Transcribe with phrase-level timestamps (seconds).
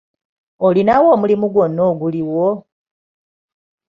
[0.67, 2.45] Olinawo omulimu gwonna oguliwo?